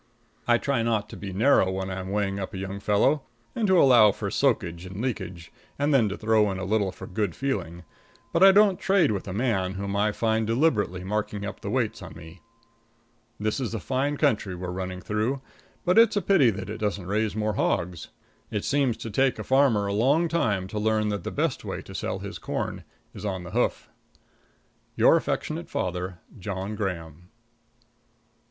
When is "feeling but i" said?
7.35-8.51